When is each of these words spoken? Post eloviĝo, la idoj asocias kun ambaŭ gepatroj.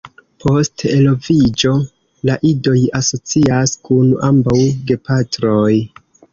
Post 0.43 0.85
eloviĝo, 0.93 1.73
la 2.31 2.39
idoj 2.53 2.75
asocias 3.01 3.77
kun 3.91 4.11
ambaŭ 4.33 4.59
gepatroj. 4.91 5.73